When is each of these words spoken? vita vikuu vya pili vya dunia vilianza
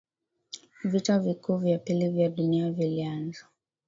vita 0.83 1.19
vikuu 1.19 1.57
vya 1.57 1.79
pili 1.79 2.09
vya 2.09 2.29
dunia 2.29 2.71
vilianza 2.71 3.47